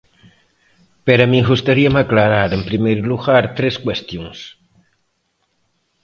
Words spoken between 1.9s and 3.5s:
aclarar, en primeiro lugar,